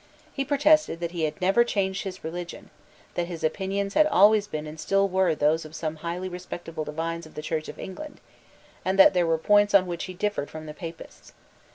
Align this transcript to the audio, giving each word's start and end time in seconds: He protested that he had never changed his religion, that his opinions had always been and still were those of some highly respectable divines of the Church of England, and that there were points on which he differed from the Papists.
He 0.33 0.43
protested 0.43 0.99
that 0.99 1.11
he 1.11 1.25
had 1.25 1.39
never 1.39 1.63
changed 1.63 2.05
his 2.05 2.23
religion, 2.23 2.71
that 3.13 3.27
his 3.27 3.43
opinions 3.43 3.93
had 3.93 4.07
always 4.07 4.47
been 4.47 4.65
and 4.65 4.79
still 4.79 5.07
were 5.07 5.35
those 5.35 5.63
of 5.63 5.75
some 5.75 5.97
highly 5.97 6.27
respectable 6.27 6.83
divines 6.83 7.27
of 7.27 7.35
the 7.35 7.43
Church 7.43 7.69
of 7.69 7.77
England, 7.77 8.19
and 8.83 8.97
that 8.97 9.13
there 9.13 9.27
were 9.27 9.37
points 9.37 9.75
on 9.75 9.85
which 9.85 10.05
he 10.05 10.15
differed 10.15 10.49
from 10.49 10.65
the 10.65 10.73
Papists. 10.73 11.33